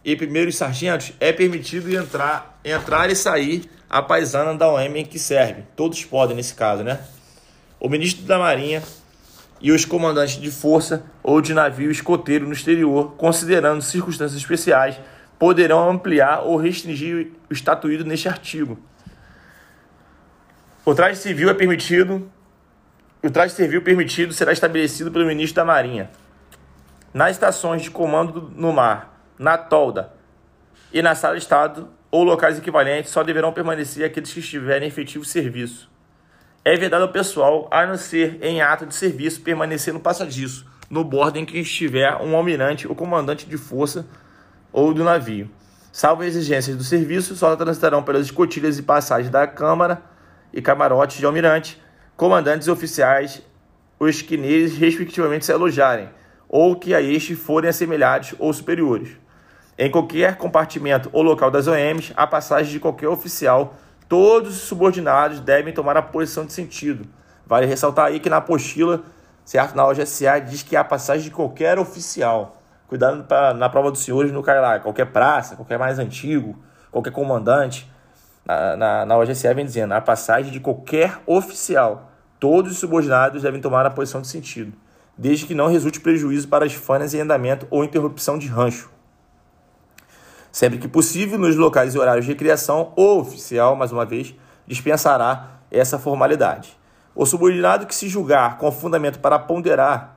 e 0.05 0.15
primeiros 0.15 0.57
sargentos 0.57 1.13
é 1.19 1.33
permitido 1.33 1.95
entrar, 1.95 2.59
entrar 2.65 3.11
e 3.11 3.17
sair 3.17 3.71
a 3.89 4.03
paisana 4.03 4.55
da 4.55 4.69
OM 4.69 4.97
em 4.97 5.05
que 5.05 5.19
serve. 5.19 5.63
Todos 5.77 6.05
podem 6.05 6.37
nesse 6.37 6.55
caso, 6.55 6.83
né? 6.83 7.01
O 7.81 7.89
ministro 7.89 8.25
da 8.25 8.39
Marinha 8.39 8.83
e 9.61 9.73
os 9.73 9.85
comandantes 9.85 10.41
de 10.41 10.51
força 10.51 11.05
ou 11.23 11.41
de 11.41 11.55
navio 11.55 11.91
escoteiro 11.91 12.47
no 12.47 12.53
exterior, 12.53 13.15
considerando 13.17 13.83
circunstâncias 13.83 14.41
especiais, 14.41 14.99
poderão 15.39 15.89
ampliar 15.91 16.41
ou 16.41 16.57
restringir 16.57 17.33
o 17.51 17.53
estatuído 17.53 18.05
neste 18.05 18.29
artigo. 18.29 18.79
O 20.85 20.95
traje 20.95 21.19
civil 21.19 21.49
é 21.49 21.55
permitido. 21.55 22.31
O 23.25 23.31
traje 23.31 23.55
civil 23.55 23.81
permitido 23.81 24.35
será 24.35 24.53
estabelecido 24.53 25.11
pelo 25.11 25.25
ministro 25.25 25.57
da 25.57 25.65
Marinha. 25.65 26.11
Nas 27.15 27.31
estações 27.31 27.81
de 27.81 27.91
comando 27.91 28.53
no 28.55 28.71
mar, 28.71 29.19
na 29.39 29.57
tolda 29.57 30.13
e 30.93 31.01
na 31.01 31.15
sala 31.15 31.35
de 31.35 31.41
estado 31.41 31.89
ou 32.11 32.23
locais 32.23 32.59
equivalentes 32.59 33.11
só 33.11 33.23
deverão 33.23 33.51
permanecer 33.51 34.05
aqueles 34.05 34.31
que 34.31 34.41
estiverem 34.41 34.89
em 34.89 34.91
efetivo 34.91 35.25
serviço. 35.25 35.91
É 36.63 36.77
vedado 36.77 37.01
ao 37.01 37.13
pessoal, 37.13 37.67
a 37.71 37.87
não 37.87 37.97
ser 37.97 38.39
em 38.43 38.61
ato 38.61 38.85
de 38.85 38.95
serviço, 38.95 39.41
permanecer 39.41 39.95
no 39.95 40.01
passadiço, 40.01 40.67
no 40.91 41.03
bordo 41.03 41.39
em 41.39 41.47
que 41.47 41.59
estiver 41.59 42.15
um 42.17 42.37
almirante 42.37 42.87
ou 42.87 42.95
comandante 42.95 43.47
de 43.47 43.57
força 43.57 44.07
ou 44.71 44.93
do 44.93 45.03
navio. 45.03 45.51
Salvo 45.91 46.25
exigências 46.25 46.77
do 46.77 46.85
serviço, 46.85 47.35
só 47.35 47.57
transitarão 47.57 48.03
pelas 48.03 48.27
escotilhas 48.27 48.79
e 48.79 48.83
passagens 48.83 49.31
da 49.31 49.47
Câmara 49.47 50.03
e 50.53 50.61
camarotes 50.61 51.17
de 51.17 51.25
almirante, 51.25 51.83
comandantes 52.17 52.67
e 52.67 52.71
oficiais, 52.71 53.43
os 53.99 54.23
que 54.23 54.37
neles 54.37 54.77
respectivamente 54.77 55.45
se 55.45 55.53
alojarem, 55.53 56.09
ou 56.49 56.77
que 56.77 56.95
a 56.95 57.01
este 57.01 57.35
forem 57.35 57.71
assemelhados 57.71 58.35
ou 58.39 58.53
superiores. 58.53 59.17
Em 59.77 59.91
qualquer 59.91 60.37
compartimento 60.37 61.11
ou 61.13 61.23
local 61.23 61.51
das 61.51 61.67
OMs, 61.67 62.13
a 62.17 62.27
passagem 62.27 62.73
de 62.73 62.79
qualquer 62.79 63.09
oficial, 63.09 63.75
todos 64.09 64.57
os 64.57 64.63
subordinados 64.63 65.41
devem 65.41 65.75
tomar 65.75 65.97
a 65.97 66.03
posição 66.03 66.47
de 66.47 66.53
sentido. 66.53 67.07
Vale 67.45 67.67
ressaltar 67.67 68.07
aí 68.07 68.21
que 68.21 68.31
na 68.31 68.37
apostila, 68.37 69.03
certo, 69.45 69.75
na 69.75 69.85
OGSA, 69.87 70.41
diz 70.41 70.63
que 70.63 70.77
a 70.77 70.85
passagem 70.85 71.25
de 71.25 71.31
qualquer 71.31 71.79
oficial. 71.79 72.63
Cuidado 72.87 73.25
pra, 73.25 73.53
na 73.53 73.69
prova 73.69 73.91
dos 73.91 74.05
senhores 74.05 74.31
não 74.31 74.43
cai 74.43 74.61
lá, 74.61 74.79
qualquer 74.79 75.07
praça, 75.07 75.57
qualquer 75.57 75.79
mais 75.79 75.99
antigo, 75.99 76.57
qualquer 76.93 77.11
comandante. 77.11 77.91
Na, 78.45 78.77
na, 78.77 79.07
na 79.07 79.25
vem 79.55 79.65
dizendo, 79.65 79.93
a 79.93 80.01
passagem 80.01 80.53
de 80.53 80.61
qualquer 80.61 81.19
oficial. 81.27 82.11
Todos 82.39 82.73
os 82.73 82.79
subordinados 82.79 83.43
devem 83.43 83.61
tomar 83.61 83.87
a 83.87 83.91
posição 83.91 84.21
de 84.21 84.29
sentido, 84.29 84.73
desde 85.17 85.47
que 85.47 85.55
não 85.55 85.69
resulte 85.69 86.01
prejuízo 86.01 86.49
para 86.49 86.67
as 86.67 86.75
fanas 86.75 87.15
em 87.15 87.21
andamento 87.21 87.67
ou 87.71 87.83
interrupção 87.83 88.39
de 88.39 88.47
rancho. 88.47 88.91
Sempre 90.53 90.79
que 90.79 90.87
possível, 90.87 91.39
nos 91.39 91.57
locais 91.57 91.95
e 91.95 91.99
horários 91.99 92.27
de 92.27 92.33
recreação, 92.33 92.93
o 92.97 93.19
oficial, 93.19 93.75
mais 93.75 93.93
uma 93.93 94.05
vez, 94.05 94.35
dispensará 94.67 95.61
essa 95.71 95.99
formalidade. 95.99 96.79
O 97.15 97.25
subordinado 97.25 97.87
que 97.87 97.95
se 97.95 98.09
julgar 98.09 98.59
com 98.59 98.71
fundamento 98.71 99.19
para 99.21 99.39
ponderar 99.39 100.14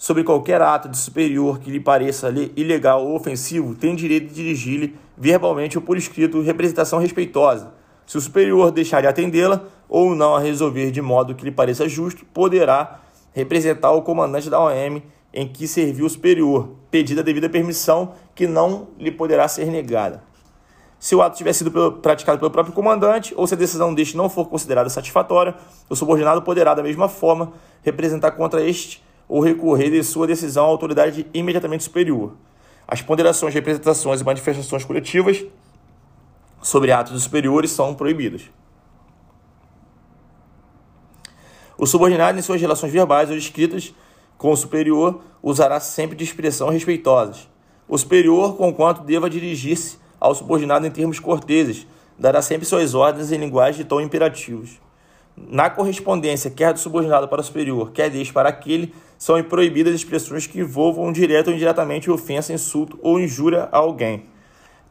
sobre 0.00 0.24
qualquer 0.24 0.62
ato 0.62 0.88
de 0.88 0.96
superior 0.96 1.58
que 1.58 1.70
lhe 1.70 1.78
pareça 1.78 2.32
ilegal 2.56 3.06
ou 3.06 3.14
ofensivo, 3.14 3.74
tem 3.74 3.94
direito 3.94 4.28
de 4.28 4.34
dirigir-lhe 4.34 4.96
verbalmente 5.14 5.76
ou 5.76 5.84
por 5.84 5.98
escrito 5.98 6.40
representação 6.40 6.98
respeitosa. 6.98 7.74
Se 8.06 8.16
o 8.16 8.20
superior 8.20 8.70
deixar 8.70 9.02
de 9.02 9.06
atendê-la 9.06 9.62
ou 9.86 10.14
não 10.14 10.34
a 10.34 10.40
resolver 10.40 10.90
de 10.90 11.02
modo 11.02 11.34
que 11.34 11.44
lhe 11.44 11.52
pareça 11.52 11.86
justo, 11.86 12.24
poderá 12.32 12.98
representar 13.34 13.90
o 13.90 14.00
comandante 14.00 14.48
da 14.48 14.58
OM 14.58 15.02
em 15.34 15.46
que 15.46 15.68
serviu 15.68 16.06
o 16.06 16.10
superior, 16.10 16.70
pedida 16.90 17.20
a 17.20 17.24
devida 17.24 17.50
permissão 17.50 18.14
que 18.34 18.46
não 18.46 18.88
lhe 18.98 19.10
poderá 19.10 19.46
ser 19.48 19.66
negada. 19.66 20.22
Se 20.98 21.14
o 21.14 21.20
ato 21.20 21.36
tiver 21.36 21.52
sido 21.52 21.92
praticado 22.00 22.38
pelo 22.38 22.50
próprio 22.50 22.74
comandante 22.74 23.34
ou 23.36 23.46
se 23.46 23.52
a 23.52 23.56
decisão 23.56 23.92
deste 23.92 24.16
não 24.16 24.30
for 24.30 24.48
considerada 24.48 24.88
satisfatória, 24.88 25.54
o 25.90 25.94
subordinado 25.94 26.40
poderá, 26.40 26.72
da 26.72 26.82
mesma 26.82 27.06
forma, 27.06 27.52
representar 27.82 28.30
contra 28.30 28.64
este 28.64 29.09
ou 29.30 29.40
recorrer 29.40 29.90
de 29.90 30.02
sua 30.02 30.26
decisão 30.26 30.64
à 30.64 30.68
autoridade 30.68 31.24
imediatamente 31.32 31.84
superior. 31.84 32.34
As 32.86 33.00
ponderações, 33.00 33.54
representações 33.54 34.20
e 34.20 34.24
manifestações 34.24 34.84
coletivas 34.84 35.44
sobre 36.60 36.90
atos 36.90 37.22
superiores 37.22 37.70
são 37.70 37.94
proibidas. 37.94 38.50
O 41.78 41.86
subordinado, 41.86 42.36
em 42.36 42.42
suas 42.42 42.60
relações 42.60 42.92
verbais 42.92 43.30
ou 43.30 43.36
escritas, 43.36 43.94
com 44.36 44.50
o 44.50 44.56
superior, 44.56 45.22
usará 45.40 45.78
sempre 45.78 46.16
de 46.16 46.24
expressão 46.24 46.68
respeitosas. 46.68 47.48
O 47.86 47.96
superior, 47.96 48.56
conquanto 48.56 49.04
deva 49.04 49.30
dirigir-se 49.30 49.96
ao 50.18 50.34
subordinado 50.34 50.84
em 50.84 50.90
termos 50.90 51.20
corteses, 51.20 51.86
dará 52.18 52.42
sempre 52.42 52.66
suas 52.66 52.94
ordens 52.94 53.30
em 53.30 53.38
linguagem 53.38 53.84
de 53.84 53.88
tom 53.88 54.00
imperativos. 54.00 54.80
Na 55.36 55.70
correspondência, 55.70 56.50
quer 56.50 56.72
do 56.72 56.80
subordinado 56.80 57.28
para 57.28 57.40
o 57.40 57.44
superior, 57.44 57.92
quer 57.92 58.10
deste 58.10 58.32
para 58.32 58.48
aquele, 58.48 58.92
são 59.20 59.40
proibidas 59.42 59.94
expressões 59.94 60.46
que 60.46 60.60
envolvam 60.60 61.12
direta 61.12 61.50
ou 61.50 61.54
indiretamente 61.54 62.10
ofensa, 62.10 62.54
insulto 62.54 62.98
ou 63.02 63.20
injúria 63.20 63.68
a 63.70 63.76
alguém. 63.76 64.24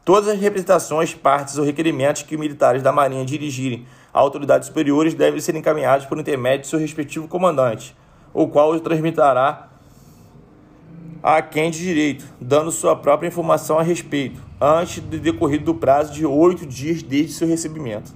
Todas 0.04 0.28
as 0.28 0.38
representações, 0.38 1.12
partes 1.12 1.58
ou 1.58 1.64
requerimentos 1.64 2.22
que 2.22 2.36
militares 2.36 2.80
da 2.80 2.92
Marinha 2.92 3.24
dirigirem 3.24 3.84
a 4.14 4.20
autoridades 4.20 4.68
superiores 4.68 5.14
devem 5.14 5.40
ser 5.40 5.56
encaminhados 5.56 6.06
por 6.06 6.16
intermédio 6.16 6.60
de 6.60 6.68
seu 6.68 6.78
respectivo 6.78 7.26
comandante, 7.26 7.92
o 8.32 8.46
qual 8.46 8.70
o 8.70 8.78
transmitirá 8.78 9.68
a 11.20 11.42
quem 11.42 11.68
de 11.68 11.80
direito, 11.80 12.24
dando 12.40 12.70
sua 12.70 12.94
própria 12.94 13.26
informação 13.26 13.80
a 13.80 13.82
respeito, 13.82 14.40
antes 14.60 15.02
de 15.02 15.18
decorrido 15.18 15.64
do 15.64 15.74
prazo 15.74 16.12
de 16.14 16.24
oito 16.24 16.64
dias 16.64 17.02
desde 17.02 17.32
seu 17.32 17.48
recebimento. 17.48 18.14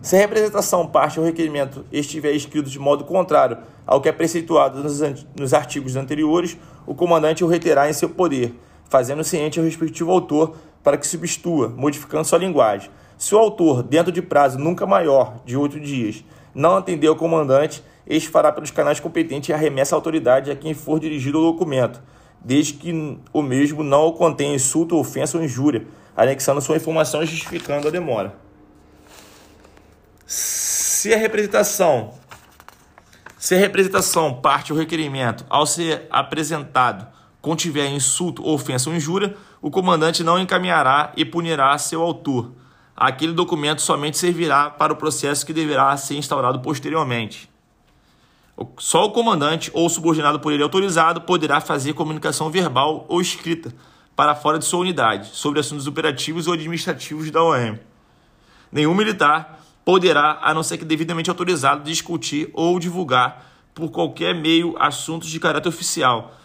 Se 0.00 0.14
a 0.14 0.20
representação, 0.20 0.86
parte 0.86 1.18
ou 1.18 1.26
requerimento 1.26 1.84
estiver 1.90 2.32
escrito 2.32 2.70
de 2.70 2.78
modo 2.78 3.04
contrário 3.04 3.58
ao 3.84 4.00
que 4.00 4.08
é 4.08 4.12
preceituado 4.12 4.80
nos, 4.80 5.52
artigos 5.52 5.96
anteriores, 5.96 6.56
o 6.86 6.94
comandante 6.94 7.42
o 7.42 7.48
reterá 7.48 7.90
em 7.90 7.92
seu 7.92 8.08
poder, 8.08 8.54
fazendo 8.88 9.24
ciente 9.24 9.58
ao 9.58 9.64
respectivo 9.64 10.12
autor 10.12 10.56
para 10.84 10.96
que 10.96 11.06
substitua, 11.06 11.68
modificando 11.68 12.24
sua 12.24 12.38
linguagem. 12.38 12.90
Se 13.18 13.34
o 13.34 13.38
autor, 13.38 13.82
dentro 13.82 14.12
de 14.12 14.22
prazo 14.22 14.56
nunca 14.56 14.86
maior 14.86 15.40
de 15.44 15.56
oito 15.56 15.80
dias, 15.80 16.24
não 16.54 16.76
atender 16.76 17.08
ao 17.08 17.16
comandante, 17.16 17.82
este 18.06 18.28
fará 18.28 18.52
pelos 18.52 18.70
canais 18.70 19.00
competentes 19.00 19.50
a 19.50 19.58
remessa 19.58 19.94
à 19.94 19.98
autoridade 19.98 20.50
a 20.50 20.56
quem 20.56 20.74
for 20.74 21.00
dirigido 21.00 21.40
o 21.40 21.52
documento, 21.52 22.00
desde 22.40 22.74
que 22.74 23.18
o 23.32 23.42
mesmo 23.42 23.82
não 23.82 24.12
contenha 24.12 24.54
insulto, 24.54 24.96
ofensa 24.96 25.36
ou 25.36 25.44
injúria, 25.44 25.84
anexando 26.16 26.60
sua 26.60 26.76
informação 26.76 27.20
e 27.20 27.26
justificando 27.26 27.88
a 27.88 27.90
demora. 27.90 28.47
Se 30.30 31.14
a 31.14 31.16
representação 31.16 32.12
se 33.38 33.54
a 33.54 33.58
representação 33.58 34.34
parte 34.34 34.74
ou 34.74 34.78
requerimento 34.78 35.42
ao 35.48 35.64
ser 35.64 36.06
apresentado 36.10 37.06
contiver 37.40 37.88
insulto, 37.88 38.46
ofensa 38.46 38.90
ou 38.90 38.96
injúria, 38.96 39.34
o 39.62 39.70
comandante 39.70 40.22
não 40.22 40.38
encaminhará 40.38 41.14
e 41.16 41.24
punirá 41.24 41.78
seu 41.78 42.02
autor. 42.02 42.52
Aquele 42.94 43.32
documento 43.32 43.80
somente 43.80 44.18
servirá 44.18 44.68
para 44.68 44.92
o 44.92 44.96
processo 44.96 45.46
que 45.46 45.52
deverá 45.54 45.96
ser 45.96 46.16
instaurado 46.16 46.60
posteriormente. 46.60 47.48
Só 48.76 49.06
o 49.06 49.12
comandante 49.12 49.70
ou 49.72 49.88
subordinado 49.88 50.40
por 50.40 50.52
ele 50.52 50.62
autorizado 50.62 51.22
poderá 51.22 51.58
fazer 51.58 51.94
comunicação 51.94 52.50
verbal 52.50 53.06
ou 53.08 53.18
escrita 53.22 53.72
para 54.14 54.34
fora 54.34 54.58
de 54.58 54.66
sua 54.66 54.80
unidade 54.80 55.28
sobre 55.28 55.58
assuntos 55.60 55.86
operativos 55.86 56.46
ou 56.46 56.52
administrativos 56.52 57.30
da 57.30 57.42
OM. 57.42 57.78
Nenhum 58.70 58.94
militar 58.94 59.57
poderá, 59.88 60.38
a 60.42 60.52
não 60.52 60.62
ser 60.62 60.76
que 60.76 60.84
devidamente 60.84 61.30
autorizado, 61.30 61.82
discutir 61.82 62.50
ou 62.52 62.78
divulgar 62.78 63.42
por 63.72 63.90
qualquer 63.90 64.34
meio 64.34 64.76
assuntos 64.78 65.30
de 65.30 65.40
caráter 65.40 65.70
oficial, 65.70 66.36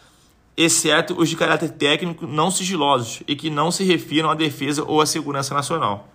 exceto 0.56 1.14
os 1.20 1.28
de 1.28 1.36
caráter 1.36 1.72
técnico 1.72 2.26
não 2.26 2.50
sigilosos 2.50 3.22
e 3.28 3.36
que 3.36 3.50
não 3.50 3.70
se 3.70 3.84
refiram 3.84 4.32
à 4.32 4.34
defesa 4.34 4.82
ou 4.88 5.02
à 5.02 5.06
segurança 5.06 5.54
nacional. 5.54 6.08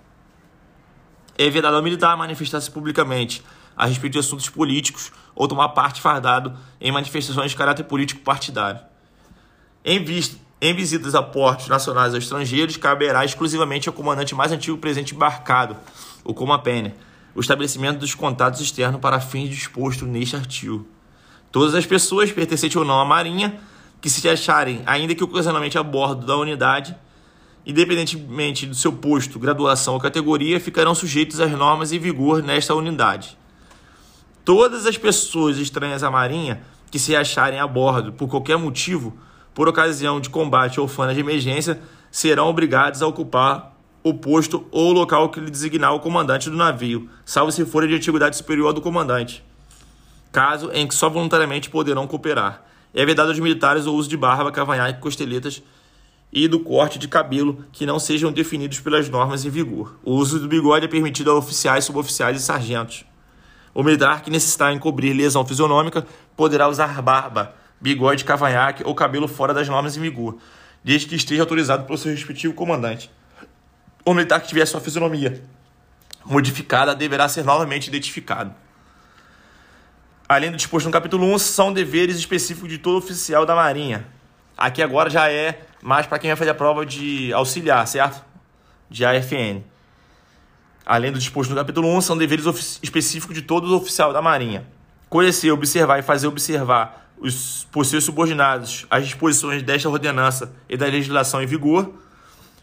É 1.37 1.51
vedado 1.51 1.77
ao 1.77 1.83
militar 1.83 2.17
manifestar-se 2.17 2.71
publicamente 2.71 3.45
a 3.77 3.85
respeito 3.85 4.15
de 4.15 4.21
assuntos 4.21 4.49
políticos 4.49 5.13
ou 5.35 5.47
tomar 5.47 5.69
parte 5.69 6.01
fardado 6.01 6.57
em 6.81 6.91
manifestações 6.91 7.51
de 7.51 7.59
caráter 7.59 7.85
político 7.85 8.23
partidário. 8.23 8.81
Em, 9.85 10.03
vista, 10.03 10.39
em 10.63 10.73
visitas 10.73 11.15
a 11.15 11.23
portos 11.23 11.69
nacionais 11.69 12.15
ou 12.15 12.19
estrangeiros, 12.19 12.79
caberá 12.79 13.23
exclusivamente 13.23 13.87
ao 13.87 13.95
comandante 13.95 14.35
mais 14.35 14.51
antigo 14.51 14.79
presente 14.79 15.15
embarcado, 15.15 15.77
o 16.25 16.33
Comapene, 16.33 16.95
o 17.39 17.41
estabelecimento 17.41 18.01
dos 18.01 18.17
contatos 18.17 18.61
externos 18.61 19.01
para 19.01 19.21
fins 19.21 19.49
disposto 19.49 20.05
neste 20.05 20.35
artigo. 20.35 20.85
Todas 21.53 21.73
as 21.73 21.87
pessoas, 21.87 22.33
pertencentes 22.33 22.75
ou 22.75 22.85
não 22.85 23.01
à 23.01 23.05
Marinha, 23.05 23.61
que 24.01 24.11
se 24.11 24.29
acharem, 24.29 24.83
ainda 24.85 25.15
que 25.15 25.23
ocasionalmente 25.23 25.79
a 25.79 25.83
bordo 25.85 26.27
da 26.27 26.37
unidade, 26.37 26.97
independentemente 27.65 28.67
do 28.67 28.75
seu 28.75 28.93
posto, 28.93 29.39
graduação 29.39 29.95
ou 29.95 30.01
categoria, 30.01 30.59
ficarão 30.59 30.97
sujeitos 30.97 31.39
às 31.39 31.53
normas 31.53 31.93
em 31.93 32.01
vigor 32.01 32.43
nesta 32.43 32.75
unidade. 32.75 33.39
Todas 34.45 34.85
as 34.85 34.99
pessoas 34.99 35.59
estranhas 35.59 36.03
à 36.03 36.11
Marinha 36.11 36.61
que 36.91 36.99
se 36.99 37.15
acharem 37.15 37.61
a 37.61 37.69
bordo 37.69 38.13
por 38.15 38.29
qualquer 38.29 38.59
motivo, 38.59 39.17
por 39.55 39.69
ocasião 39.69 40.21
de 40.21 40.29
combate 40.29 40.81
ou 40.81 40.89
fana 40.89 41.15
de 41.15 41.21
emergência, 41.21 41.81
serão 42.11 42.49
obrigados 42.49 43.01
a 43.01 43.07
ocupar 43.07 43.78
o 44.03 44.15
posto 44.15 44.67
ou 44.71 44.91
o 44.91 44.93
local 44.93 45.29
que 45.29 45.41
lhe 45.41 45.51
designar 45.51 45.95
o 45.95 46.01
comandante 46.01 46.49
do 46.49 46.57
navio, 46.57 47.09
salvo 47.25 47.53
se 47.53 47.65
forem 47.65 47.89
de 47.89 47.97
antiguidade 47.97 48.37
superior 48.37 48.73
do 48.73 48.81
comandante, 48.81 49.45
caso 50.31 50.71
em 50.73 50.87
que 50.87 50.95
só 50.95 51.09
voluntariamente 51.09 51.71
poderão 51.71 52.07
cooperar. 52.07 52.65
É 52.95 53.05
vedado 53.05 53.29
aos 53.29 53.39
militares 53.39 53.87
o 53.87 53.95
uso 53.95 54.09
de 54.09 54.17
barba, 54.17 54.51
cavanhaque, 54.51 55.01
costeletas 55.01 55.63
e 56.33 56.47
do 56.47 56.61
corte 56.61 56.99
de 56.99 57.09
cabelo 57.09 57.65
que 57.73 57.87
não 57.87 57.99
sejam 57.99 58.33
definidos 58.33 58.81
pelas 58.81 59.09
normas 59.09 59.45
em 59.45 59.51
vigor. 59.51 59.99
O 60.03 60.15
uso 60.15 60.39
do 60.39 60.49
bigode 60.49 60.85
é 60.85 60.89
permitido 60.89 61.31
a 61.31 61.35
oficiais, 61.35 61.85
suboficiais 61.85 62.41
e 62.41 62.45
sargentos. 62.45 63.05
O 63.75 63.83
militar 63.83 64.23
que 64.23 64.31
necessitar 64.31 64.73
encobrir 64.73 65.15
lesão 65.15 65.47
fisionômica 65.47 66.07
poderá 66.37 66.69
usar 66.69 67.01
barba, 67.03 67.55
bigode, 67.81 68.25
cavanhaque 68.25 68.83
ou 68.85 68.95
cabelo 68.95 69.29
fora 69.29 69.55
das 69.55 69.69
normas 69.69 69.97
em 69.97 70.01
vigor, 70.01 70.39
desde 70.83 71.07
que 71.07 71.15
esteja 71.15 71.43
autorizado 71.43 71.85
pelo 71.85 71.99
seu 71.99 72.11
respectivo 72.11 72.55
comandante. 72.55 73.11
O 74.09 74.15
militar 74.15 74.41
que 74.41 74.49
tiver 74.49 74.65
sua 74.65 74.81
fisionomia 74.81 75.39
modificada 76.25 76.95
deverá 76.95 77.29
ser 77.29 77.45
novamente 77.45 77.89
identificado. 77.89 78.55
Além 80.27 80.51
do 80.51 80.57
disposto 80.57 80.87
no 80.87 80.93
capítulo 80.93 81.27
1, 81.35 81.39
são 81.39 81.71
deveres 81.75 82.17
específicos 82.17 82.71
de 82.71 82.79
todo 82.79 82.97
oficial 82.97 83.45
da 83.45 83.55
Marinha. 83.55 84.07
Aqui 84.57 84.83
agora 84.83 85.11
já 85.11 85.31
é 85.31 85.61
mais 85.83 86.07
para 86.07 86.19
quem 86.19 86.31
vai 86.31 86.37
fazer 86.39 86.53
a 86.53 86.55
prova 86.55 86.87
de 86.87 87.35
auxiliar, 87.35 87.87
certo? 87.87 88.25
De 88.89 89.05
AFN. 89.05 89.63
Além 90.87 91.13
do 91.13 91.19
disposto 91.19 91.51
no 91.51 91.57
capítulo 91.57 91.95
1, 91.95 92.01
são 92.01 92.17
deveres 92.17 92.81
específicos 92.83 93.35
de 93.35 93.43
todo 93.43 93.77
oficial 93.77 94.11
da 94.15 94.23
Marinha. 94.23 94.67
Conhecer, 95.11 95.51
observar 95.51 95.99
e 95.99 96.03
fazer 96.03 96.29
observar 96.29 97.13
os, 97.19 97.69
por 97.71 97.85
seus 97.85 98.05
subordinados 98.05 98.87
as 98.89 99.05
disposições 99.05 99.63
desta 99.63 99.87
ordenança 99.91 100.51
e 100.67 100.79
da 100.79 100.87
legislação 100.87 101.43
em 101.43 101.47
vigor. 101.47 102.08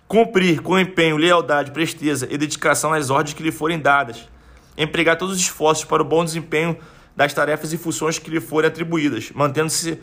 Cumprir 0.08 0.62
com 0.62 0.80
empenho, 0.80 1.18
lealdade, 1.18 1.72
presteza 1.72 2.28
e 2.30 2.38
dedicação 2.38 2.94
as 2.94 3.10
ordens 3.10 3.34
que 3.34 3.42
lhe 3.42 3.52
forem 3.52 3.80
dadas. 3.80 4.30
Empregar 4.78 5.18
todos 5.18 5.36
os 5.36 5.42
esforços 5.42 5.84
para 5.84 6.02
o 6.02 6.06
bom 6.06 6.24
desempenho 6.24 6.78
das 7.16 7.34
tarefas 7.34 7.74
e 7.74 7.78
funções 7.78 8.20
que 8.20 8.30
lhe 8.30 8.40
forem 8.40 8.68
atribuídas, 8.68 9.32
mantendo-se 9.34 10.00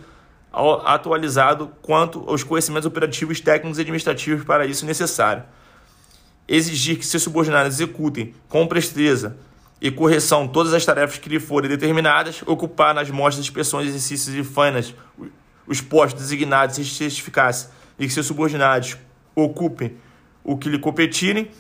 atualizado 0.85 1.71
quanto 1.81 2.25
aos 2.29 2.43
conhecimentos 2.43 2.87
operativos, 2.87 3.41
técnicos 3.41 3.79
e 3.79 3.83
administrativos 3.83 4.45
para 4.45 4.67
isso 4.67 4.85
necessário. 4.85 5.45
Exigir 6.49 6.99
que 6.99 7.07
seus 7.07 7.23
subordinados 7.23 7.75
executem 7.75 8.35
com 8.49 8.67
presteza 8.67 9.37
e 9.81 9.91
correção 9.91 10.49
todas 10.49 10.75
as 10.75 10.85
tarefas 10.85 11.19
que 11.19 11.29
lhe 11.29 11.39
forem 11.39 11.71
determinadas, 11.71 12.43
ocupar 12.47 12.95
nas 12.95 13.09
mostras, 13.09 13.45
inspeções, 13.45 13.89
exercícios 13.89 14.35
e 14.35 14.43
fanas 14.43 14.95
os 15.67 15.81
postos 15.81 16.23
designados 16.23 16.77
se 16.77 16.85
certificasse 16.85 17.69
e 17.99 18.07
que 18.07 18.13
seus 18.13 18.27
subordinados 18.27 18.97
ocupem 19.35 19.97
o 20.45 20.57
que 20.57 20.69
lhe 20.69 20.79
competirem, 20.79 21.51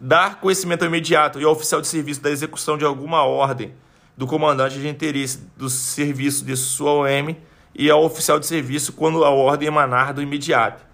dar 0.00 0.40
conhecimento 0.40 0.84
imediato 0.84 1.40
e 1.40 1.44
ao 1.44 1.52
oficial 1.52 1.80
de 1.80 1.86
serviço 1.86 2.22
da 2.22 2.30
execução 2.30 2.78
de 2.78 2.84
alguma 2.84 3.24
ordem 3.24 3.74
do 4.16 4.26
comandante 4.26 4.78
de 4.78 4.88
interesse 4.88 5.38
do 5.56 5.70
serviço 5.70 6.44
de 6.44 6.56
sua 6.56 6.92
OM 6.92 7.34
e 7.74 7.90
ao 7.90 8.04
oficial 8.04 8.38
de 8.38 8.46
serviço 8.46 8.92
quando 8.92 9.24
a 9.24 9.30
ordem 9.30 9.68
emanar 9.68 10.12
do 10.12 10.22
imediato. 10.22 10.84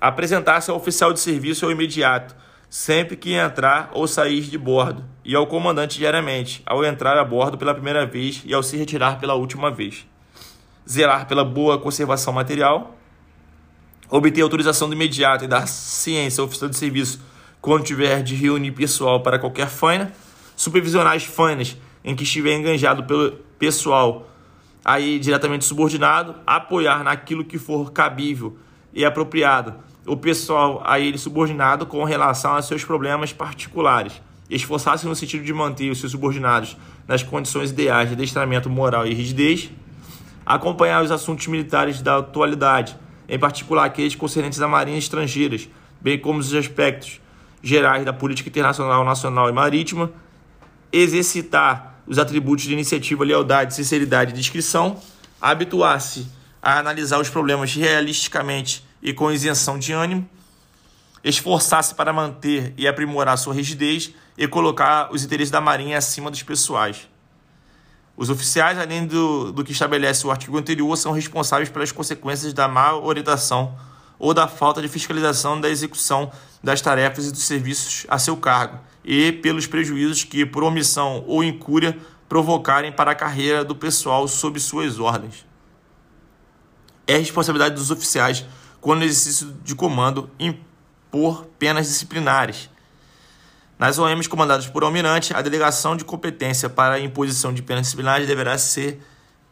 Apresentar-se 0.00 0.70
ao 0.70 0.76
oficial 0.76 1.12
de 1.12 1.20
serviço 1.20 1.64
ao 1.64 1.72
imediato, 1.72 2.36
sempre 2.68 3.16
que 3.16 3.32
entrar 3.32 3.90
ou 3.92 4.06
sair 4.06 4.42
de 4.42 4.58
bordo, 4.58 5.04
e 5.24 5.34
ao 5.34 5.46
comandante 5.46 5.98
diariamente, 5.98 6.62
ao 6.66 6.84
entrar 6.84 7.16
a 7.16 7.24
bordo 7.24 7.56
pela 7.56 7.72
primeira 7.72 8.04
vez 8.04 8.42
e 8.44 8.52
ao 8.52 8.62
se 8.62 8.76
retirar 8.76 9.18
pela 9.18 9.34
última 9.34 9.70
vez. 9.70 10.06
Zelar 10.88 11.26
pela 11.26 11.44
boa 11.44 11.78
conservação 11.78 12.32
material. 12.32 12.95
Obter 14.08 14.40
autorização 14.42 14.88
do 14.88 14.94
imediato 14.94 15.44
e 15.44 15.48
dar 15.48 15.66
ciência 15.66 16.40
ao 16.40 16.46
oficial 16.46 16.70
de 16.70 16.76
serviço 16.76 17.20
quando 17.60 17.84
tiver 17.84 18.22
de 18.22 18.34
reunir 18.34 18.72
pessoal 18.72 19.20
para 19.22 19.38
qualquer 19.38 19.68
faina. 19.68 20.12
Supervisionar 20.54 21.14
as 21.14 21.24
fainas 21.24 21.76
em 22.04 22.14
que 22.14 22.22
estiver 22.22 22.56
enganjado 22.56 23.04
pelo 23.04 23.32
pessoal 23.58 24.30
aí 24.84 25.18
diretamente 25.18 25.64
subordinado, 25.64 26.36
apoiar 26.46 27.02
naquilo 27.02 27.44
que 27.44 27.58
for 27.58 27.90
cabível 27.90 28.56
e 28.94 29.04
apropriado 29.04 29.74
o 30.06 30.16
pessoal 30.16 30.80
a 30.86 31.00
ele 31.00 31.18
subordinado 31.18 31.84
com 31.84 32.04
relação 32.04 32.54
a 32.54 32.62
seus 32.62 32.84
problemas 32.84 33.32
particulares. 33.32 34.12
Esforçar-se 34.48 35.04
no 35.04 35.16
sentido 35.16 35.42
de 35.42 35.52
manter 35.52 35.90
os 35.90 35.98
seus 35.98 36.12
subordinados 36.12 36.76
nas 37.08 37.24
condições 37.24 37.72
ideais 37.72 38.08
de 38.08 38.14
adestramento 38.14 38.70
moral 38.70 39.04
e 39.04 39.12
rigidez. 39.12 39.68
Acompanhar 40.46 41.02
os 41.02 41.10
assuntos 41.10 41.48
militares 41.48 42.00
da 42.00 42.18
atualidade, 42.18 42.96
em 43.28 43.38
particular 43.38 43.84
aqueles 43.84 44.14
concernentes 44.14 44.60
à 44.60 44.68
marinha 44.68 44.98
estrangeiras, 44.98 45.68
bem 46.00 46.18
como 46.18 46.38
os 46.38 46.54
aspectos 46.54 47.20
gerais 47.62 48.04
da 48.04 48.12
política 48.12 48.48
internacional, 48.48 49.04
nacional 49.04 49.48
e 49.48 49.52
marítima. 49.52 50.10
Exercitar 50.92 52.00
os 52.06 52.18
atributos 52.18 52.64
de 52.64 52.72
iniciativa, 52.72 53.24
lealdade, 53.24 53.74
sinceridade 53.74 54.30
e 54.30 54.34
discrição, 54.34 55.00
habituar-se 55.40 56.28
a 56.62 56.78
analisar 56.78 57.20
os 57.20 57.28
problemas 57.28 57.74
realisticamente 57.74 58.84
e 59.02 59.12
com 59.12 59.30
isenção 59.30 59.78
de 59.78 59.92
ânimo, 59.92 60.28
esforçar-se 61.22 61.94
para 61.94 62.12
manter 62.12 62.72
e 62.76 62.86
aprimorar 62.86 63.36
sua 63.36 63.54
rigidez 63.54 64.12
e 64.38 64.46
colocar 64.46 65.12
os 65.12 65.24
interesses 65.24 65.50
da 65.50 65.60
Marinha 65.60 65.98
acima 65.98 66.30
dos 66.30 66.42
pessoais. 66.42 67.08
Os 68.16 68.30
oficiais, 68.30 68.78
além 68.78 69.06
do, 69.06 69.52
do 69.52 69.62
que 69.62 69.72
estabelece 69.72 70.26
o 70.26 70.30
artigo 70.30 70.56
anterior, 70.56 70.96
são 70.96 71.12
responsáveis 71.12 71.68
pelas 71.68 71.92
consequências 71.92 72.54
da 72.54 72.66
má 72.66 72.94
orientação 72.94 73.76
ou 74.18 74.32
da 74.32 74.48
falta 74.48 74.80
de 74.80 74.88
fiscalização 74.88 75.60
da 75.60 75.68
execução 75.68 76.32
das 76.62 76.80
tarefas 76.80 77.26
e 77.26 77.32
dos 77.32 77.42
serviços 77.42 78.06
a 78.08 78.18
seu 78.18 78.36
cargo 78.36 78.78
e 79.04 79.30
pelos 79.30 79.66
prejuízos 79.66 80.24
que, 80.24 80.46
por 80.46 80.64
omissão 80.64 81.22
ou 81.26 81.44
incúria, 81.44 81.98
provocarem 82.28 82.90
para 82.90 83.10
a 83.10 83.14
carreira 83.14 83.62
do 83.62 83.76
pessoal 83.76 84.26
sob 84.26 84.58
suas 84.58 84.98
ordens. 84.98 85.46
É 87.06 87.18
responsabilidade 87.18 87.74
dos 87.74 87.90
oficiais, 87.90 88.44
quando 88.80 89.04
exercício 89.04 89.54
de 89.62 89.74
comando, 89.74 90.28
impor 90.40 91.46
penas 91.58 91.86
disciplinares. 91.86 92.68
Nas 93.78 93.98
OMs 93.98 94.28
comandadas 94.28 94.66
por 94.66 94.82
almirante, 94.84 95.34
a 95.34 95.42
delegação 95.42 95.96
de 95.96 96.04
competência 96.04 96.68
para 96.68 96.94
a 96.94 97.00
imposição 97.00 97.52
de 97.52 97.62
penas 97.62 97.82
disciplinares 97.82 98.26
deverá 98.26 98.56
ser 98.56 99.00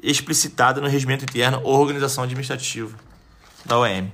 explicitada 0.02 0.80
no 0.80 0.88
regimento 0.88 1.24
interno 1.24 1.60
ou 1.62 1.78
organização 1.78 2.24
administrativa 2.24 2.96
da 3.64 3.78
OM. 3.78 4.08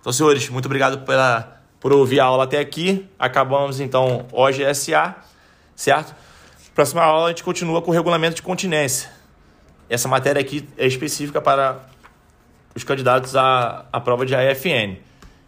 Então, 0.00 0.12
senhores, 0.12 0.48
muito 0.48 0.66
obrigado 0.66 1.04
pela 1.04 1.60
por 1.82 1.92
ouvir 1.92 2.20
a 2.20 2.24
aula 2.24 2.44
até 2.44 2.60
aqui. 2.60 3.08
Acabamos 3.18 3.80
então 3.80 4.26
OGSA, 4.32 5.16
certo? 5.74 6.14
Próxima 6.74 7.02
aula 7.02 7.26
a 7.26 7.28
gente 7.30 7.42
continua 7.42 7.82
com 7.82 7.90
o 7.90 7.94
regulamento 7.94 8.36
de 8.36 8.42
continência. 8.42 9.10
Essa 9.90 10.08
matéria 10.08 10.40
aqui 10.40 10.66
é 10.78 10.86
específica 10.86 11.42
para 11.42 11.80
os 12.74 12.84
candidatos 12.84 13.36
à, 13.36 13.84
à 13.92 14.00
prova 14.00 14.24
de 14.24 14.34
AFN. 14.34 14.96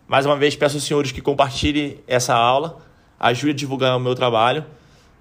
Mais 0.06 0.26
uma 0.26 0.36
vez, 0.36 0.54
peço 0.56 0.76
aos 0.76 0.84
senhores 0.84 1.12
que 1.12 1.22
compartilhem 1.22 2.02
essa 2.06 2.34
aula, 2.34 2.83
ajude 3.24 3.50
a 3.50 3.54
divulgar 3.54 3.96
o 3.96 4.00
meu 4.00 4.14
trabalho 4.14 4.64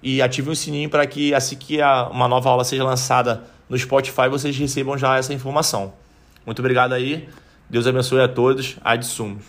e 0.02 0.20
ative 0.20 0.50
o 0.50 0.56
sininho 0.56 0.90
para 0.90 1.06
que 1.06 1.34
assim 1.34 1.56
que 1.56 1.80
a, 1.80 2.08
uma 2.08 2.28
nova 2.28 2.50
aula 2.50 2.62
seja 2.62 2.84
lançada 2.84 3.44
no 3.68 3.78
Spotify, 3.78 4.28
vocês 4.28 4.56
recebam 4.56 4.98
já 4.98 5.16
essa 5.16 5.32
informação. 5.32 5.94
Muito 6.44 6.58
obrigado 6.58 6.92
aí. 6.92 7.26
Deus 7.68 7.86
abençoe 7.86 8.20
a 8.20 8.28
todos. 8.28 8.76
Ad 8.84 9.04
sumos. 9.06 9.42